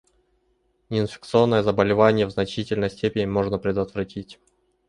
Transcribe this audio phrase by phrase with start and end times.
[0.89, 4.39] Неинфекционные заболевания в значительной степени можно предотвратить.